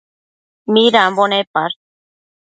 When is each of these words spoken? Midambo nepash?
Midambo 0.73 1.23
nepash? 1.31 1.75